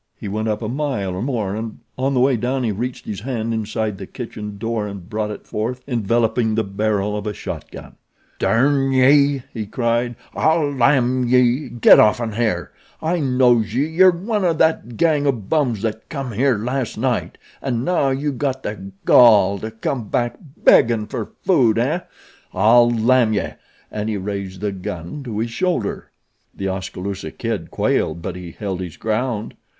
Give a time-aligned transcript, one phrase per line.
[0.17, 3.19] He went up a mile or more, and on the way down he reached his
[3.19, 7.69] hand inside the kitchen door and brought it forth enveloping the barrel of a shot
[7.69, 7.97] gun.
[8.39, 10.15] "Durn ye!" he cried.
[10.33, 11.69] "I'll lam ye!
[11.69, 12.71] Get offen here.
[12.99, 13.85] I knows ye.
[13.85, 18.31] Yer one o' that gang o' bums that come here last night, an' now you
[18.31, 21.99] got the gall to come back beggin' for food, eh?
[22.55, 23.49] I'll lam ye!"
[23.91, 26.09] and he raised the gun to his shoulder.
[26.55, 29.53] The Oskaloosa Kid quailed but he held his ground.